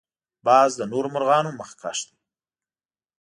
[0.45, 2.17] باز له نورو مرغانو مخکښ دی